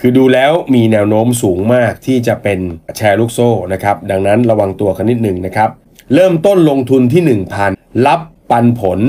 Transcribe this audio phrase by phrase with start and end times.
[0.00, 2.58] คือดูแล้วมีแนวโน้มสูงมากที่จะเป็น
[2.96, 5.70] แชร์ลูกโซ่นะครับ ดังนั้นระวังตัวกันนิดหนึ่งนะครับ
[6.14, 7.22] เริ่มต้นลงทุนที่
[7.64, 8.20] 1,000 รับ
[8.50, 9.00] ปันผล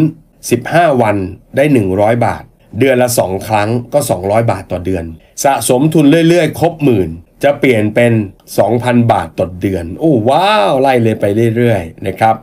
[0.46, 1.18] 15 วัน
[1.55, 1.63] ได้
[1.94, 2.44] 100 บาท
[2.79, 5.05] เดือนละ 2 ครั้งก็ 200 บาทต่อเดือน
[5.44, 7.10] สะสมทุนเรื่อยๆ ครบหมื่น
[7.44, 8.14] จะเปลี่ยนเป็น
[8.62, 11.26] 2,000 บาทต่อเดือน โอ้ว้าวไล่เลยไป
[11.56, 12.36] เรื่อยๆนะครับ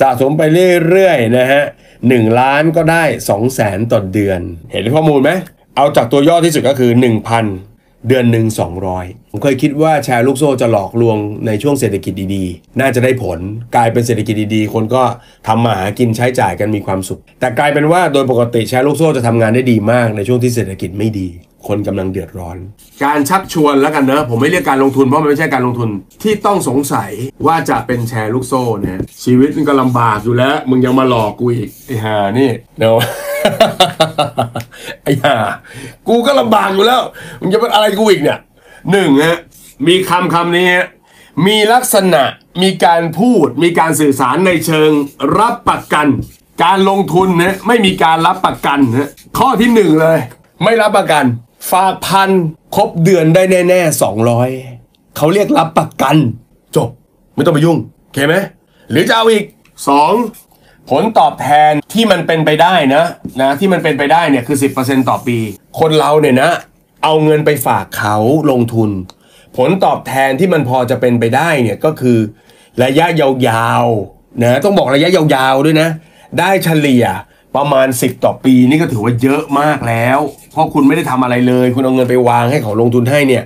[0.00, 0.42] สะสมไป
[0.88, 1.62] เรื่อยๆนะฮะ
[2.02, 4.40] 1ล้านก็ได้ 2 0 0แสนต่อเดือน
[4.72, 5.30] เห็นข้อมูลไหม
[5.76, 6.90] เอาจากตัวย่อที่สุดก็คือ
[7.36, 7.67] 1,000
[8.06, 8.46] เดือนหนึ่ง
[8.90, 11.16] 200 ผมเคยคิดว่าแชร์ลูกโซ่จะหลอกลวง
[11.46, 13.38] ในช่วงเศรษฐกิจดีๆ น่าจะได้ผล
[13.76, 15.02] กลายเป็นเศรษฐกิจดีๆ คนก็
[15.46, 21.28] ทำมาหากินใช้จ่ายกันมีความสุข แต่กลายเป็นว่าโดยปกติแชร์ลูกโซ่จะทำงานได้ดีมากในช่วงที่เศรษฐกิจไม่ดี
[21.68, 22.56] คนกำลังเดือดร้อน
[23.04, 25.90] การชักชวนแล้วกันเนอะผมไม่เรียกการลงทุนเพราะมันไม่ใช่การลงทุน
[26.22, 27.10] ที่ต้องสงสัย
[27.46, 32.98] ว่าจะเป็นแชร์ลูกโซ่นะชีวิตมันก็ลำบากอยู่แล้ว มึงยังมาหลอกกูอีกไอ้ห่านี่เนาะ
[35.02, 35.36] ไอ้ห่า
[36.08, 37.02] กูก็ลำบากอยู่แล้ว
[37.40, 38.38] มึงจะเป็นอะไรกูอีกเนี่ย
[38.90, 39.38] หนึ่งฮะ
[39.86, 40.66] มีคำคำนี้
[41.46, 42.22] มีลักษณะ
[42.62, 44.90] มีการพูดมีการสื่อสารในเชิง
[45.38, 46.06] รับประกัน
[46.64, 50.18] การลงทุนนะไม่มีการรับประกันนะข้อที่หนึ่งเลย
[50.64, 51.24] ไม่รับประกัน
[51.70, 52.30] ฝากพัน
[52.76, 54.48] ครบเดือนได้แน่ๆสองร้อย
[55.16, 56.16] เขาเรียกรับประกัน
[56.76, 56.88] จบ
[57.34, 58.34] ไม่ต้องไปยุ่งโอเคไหม
[58.90, 59.44] หรือจะเอาอีก
[59.88, 60.12] สอง
[60.90, 63.04] ผลตอบแทนที่มันเป็นไปได้นะ
[63.40, 65.38] นะที่มันเป็นไปได้เนี่ยคือ 10%ต่อปี
[65.80, 66.50] คนเราเนี่ยนะ
[67.04, 68.16] เอาเงินไปฝากเขา
[68.50, 68.90] ลงทุน
[69.56, 72.18] ผลตอบแทนที่มันพอจะเป็นไปได้เนี่ยก็คือ
[72.84, 75.88] ระยะยาวๆนะต้องบอกระยะยาวๆด้วยนะ
[76.38, 77.04] ได้เฉลี่ย
[77.56, 80.18] ประมาณ 10 ต่อปีนี่ก็ถือว่าเยอะมากแล้ว
[80.52, 83.42] เพราะคุณไม่ได้ทำอะไรเลย คุณเอาเงินไปวางให้เขาลงทุนให้เนี่ย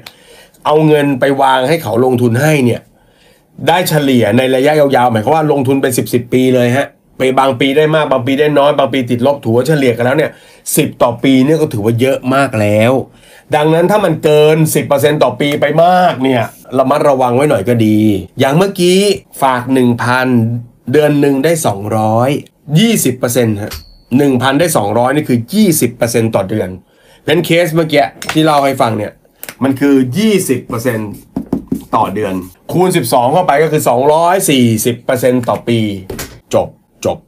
[0.66, 2.80] เอาเงินไปวางให้เขาลงทุนให้เนี่ย
[3.68, 6.86] ได้เฉลี่ยในระยะยาวๆหมายความว่าลงทุนเป็นสิบสิบปีเลยฮะ
[7.18, 10.30] ไปบางปีได้มากบางปีได้น้อยบางปีติดลบถือว่าเฉลี่ยกันแล้วเนี่ย
[10.76, 12.92] สิบต่อปีเนี่ยก็ถือว่าเยอะมากแล้ว
[13.56, 14.56] ดังนั้นถ้ามันเกิน
[14.90, 16.42] 10%ต่อปีไปมากเนี่ย
[16.78, 17.98] ระมัดระวังไว้หน่อยก็ดี
[18.40, 18.98] อย่างเมื่อกี้
[19.42, 19.62] ฝาก
[20.26, 21.52] 1,000 เดือนหนึ่งได้
[22.18, 23.72] 200 20%ฮะ
[24.16, 25.38] 1,000 ได้ 200 นี่คือ
[25.86, 26.68] 20%ต่อเดือน
[27.24, 29.12] เป็นเคสเมื่อกี้ที่เล่าให้ฟังเนี่ย
[29.62, 29.96] มันคือ
[31.14, 32.34] 20%ต่อเดือน
[32.72, 33.82] คูณ 12 เข้าไปก็คือ
[34.64, 35.80] 240%ต่อปี
[37.06, 37.18] จบ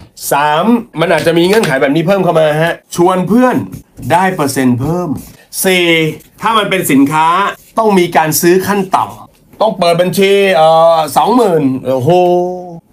[0.45, 1.01] 3.
[1.01, 3.57] มันอาจจะมีเงื่อนไขแบบนี้เพิ่มเข้ามาฮะ ชวนเพื่อน
[4.13, 5.09] ได้เปอร์เซ็นต์เพิ่ม
[5.75, 6.41] 4.
[6.41, 7.29] ถ้ามันเป็นสินค้า
[7.79, 12.11] ต้องมีการซื้อขั้นต่ำต้องเปิดบัญชีเอ่อสองหมื่นโอ้โห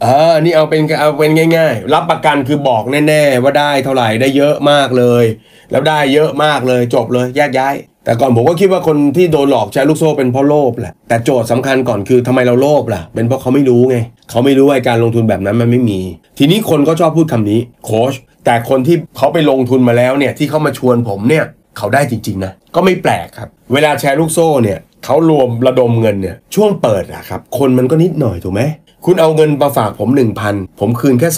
[0.02, 5.24] เออนี่เอาเป็นเอาเป็นง่าย ๆ รับประกันคือบอกแน่ ๆ ว่าได้เท่าไหร่ได้เยอะมากเลย
[5.72, 7.76] แล้วได้เยอะมากเลยจบเลยแยกย้าย
[8.06, 13.98] แต่ก่อนผมก็คิดว่าคนที่โดนหลอกใช้ลูกโซ่เป็นเพราะโลภแหละ แต่โจทย์สำคัญก่อนคือทำไมเราโลภล่ะ เป็นเพราะเขาไม่รู้ไง
[14.30, 16.00] เขาไม่รู้ว่าการลงทุนแบบนั้นมันไม่มี
[16.38, 18.14] ทีนี้คนก็ชอบพูดคำนี้โค้ช
[18.46, 21.46] แต่คนที่เขาไปลงทุนมาแล้วเนี่ยที่เขามาชวนผมเนี่ย
[21.78, 28.62] เขาได้จริงๆนะก็ไม่แปลกครับ เวลาแชร์ลูกโซ่เนี่ยเขารวมระดมเงินเนี่ยช่วงเปิดอะครับคนมันก็นิดหน่อยถูกไหม
[29.06, 30.10] คุณเอาเงินมาฝากผม
[30.44, 31.30] 1,000 ผมคืนแค่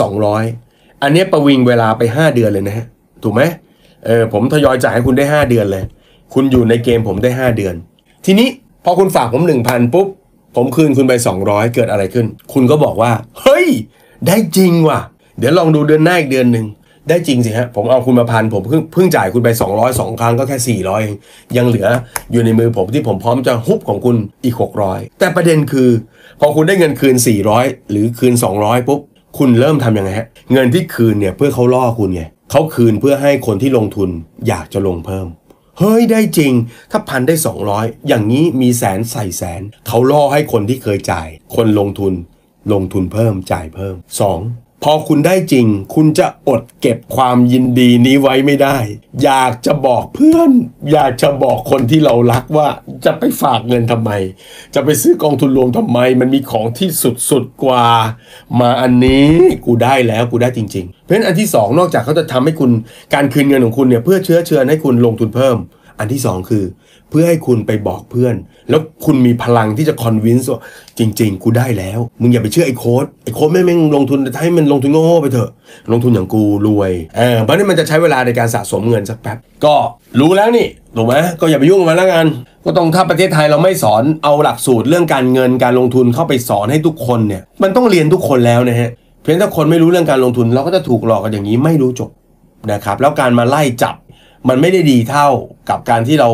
[0.46, 2.86] 200 อันนี้ประวิงเวลาไป 5 เดือนเลยนะฮะ
[3.24, 3.42] ถูกไหม
[4.06, 5.84] เออผมทยอยจ่ายให้คุณได้ 5 เดือนเลย
[6.34, 7.76] คุณอยู่ในเกมผมได้ 5 เดือน
[8.26, 8.48] ทีนี้
[8.86, 10.08] พอคุณฝากผม 1,000 ปุ๊บ
[10.56, 11.14] ผมคืนคุณไป
[11.44, 13.12] 200 เกิดอะไรขึ้น คุณก็บอกว่า
[13.42, 13.68] เฮ้ย
[14.28, 15.00] ได้จริงว่ะ
[15.40, 16.66] เดี๋ยวลองดูเดือนหน้าอีกเดือนหนึ่ง
[17.10, 21.16] ได้จริงสิฮะ ผมเอาคุณมาพัน ผมเพิ่งเพิ่งจ่ายคุณไป 200 2 ครั้งก็แค่ 400เอง
[21.58, 21.88] ยังเหลือ
[22.32, 24.56] อยู่ในมือผมที่ผมพร้อมจะฮุบของคุณอีก
[24.88, 25.90] 600 แต่ประเด็นคือ
[26.40, 27.16] พอคุณได้เงินคืน
[27.54, 29.00] 400 หรือคืน 200 ปุ๊บ
[29.38, 34.10] คุณเริ่มทำยังไงฮะ เงินที่คืนเนี่ยเพื่อเขาล่อคุณไงเขาคืนเพื่อให้คนที่ลงทุน
[34.48, 35.28] อยากจะลงเพิ่ม
[35.80, 36.54] เฮ้ยได้จริง
[36.92, 37.36] ถ้าพันได้
[37.72, 42.14] 200 อย่างนี้มีแสนใส่แสน เขาล่อให้คนที่เคยจ่าย คนลงทุน
[42.74, 43.96] ลงทุนเพิ่มจ่ายเพิ่ม
[44.38, 44.63] 2.
[44.84, 48.78] พอคุณได้จริง คุณจะอดเก็บความยินดีนี้ไว้ไม่ได้
[49.24, 50.52] อยากจะบอกเพื่อน
[50.92, 52.68] อยากจะบอกคนที่เรารักว่า
[53.06, 54.12] จะไปฝากเงินทำไม
[54.76, 56.90] จะไปซื้อกองทุนรวมทำไม มันมีของที่
[57.30, 57.86] สุดๆกว่า
[58.60, 59.28] มาอันนี้
[59.66, 62.72] กูได้แล้วกูได้จริง ๆ เพราะฉะนั้นอันที่สองนอกจากเขาจะทำให้คุณ
[63.14, 65.58] การคืนเงินของคุณเนี่ยเพื่อเชื้อเชิญให้คุณลงทุนเพิ่ม
[66.00, 66.64] อันที่สองคือ
[67.14, 68.36] พื่อให้คุณไปบอกเพื่อน
[68.70, 70.62] แล้วคุณมีพลังที่จะคอนวินส์ว่า
[71.00, 75.50] จริง ๆ กูได้แล้ว มึงอย่าไปเชื่อไอ้โค้ดไอ้โค้ดไม่แม่งลงทุนให้มันลงทุนโง่ไปเถอะ
[75.92, 79.76] ลงทุนอย่างกูรวยเออเพราะนี่มันจะใช้เวลาในการสะสมเงินสักแป๊บ ก็
[80.20, 82.26] รู้แล้วนี่ถูกไหมก็อย่าไปยุ่งกับมันแล้วกัน
[82.66, 88.90] ก็ต้องถ้าประเทศไทยเราไม่สอนเอาหลักสูตรเรื่องการเงินการลงทุนเข้าไปสอนให้ทุกคนเนี่ยมันต้องเรียนทุกคนแล้วนะฮะ
[89.24, 92.10] เพียงถ้าคนไม่รู้เรื่องการลงทุนเราก็จะถูกหลอกกันอย่างนี้ไม่รู้จบ
[92.72, 93.96] นะครับแล้วการมาไล่จับ
[94.50, 95.28] มันไม่ได้ดีเท่า
[95.70, 96.30] กับการที่เรา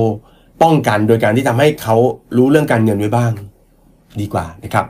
[0.61, 1.95] ป้องกันโดยการที่ทำให้เขา
[2.37, 3.31] รู้เรื่องการเงินไว้บ้าง
[4.21, 4.85] ดีกว่านะครับ